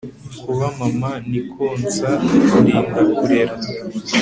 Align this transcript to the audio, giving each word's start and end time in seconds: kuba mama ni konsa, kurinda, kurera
kuba 0.43 0.65
mama 0.79 1.11
ni 1.29 1.41
konsa, 1.51 2.09
kurinda, 2.49 3.01
kurera 3.17 3.55